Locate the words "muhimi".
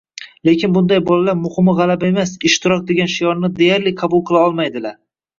1.41-1.75